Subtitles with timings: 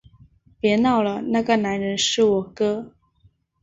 [0.59, 2.95] 别闹了，那个男人是我哥